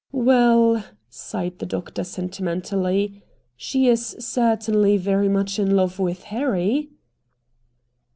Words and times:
"Well," 0.11 0.83
sighed 1.11 1.59
the 1.59 1.67
doctor 1.67 2.03
sentimentally, 2.03 3.21
"she 3.55 3.85
is 3.87 4.15
certainly 4.17 4.97
very 4.97 5.29
much 5.29 5.59
in 5.59 5.75
love 5.75 5.99
with 5.99 6.23
Harry." 6.23 6.89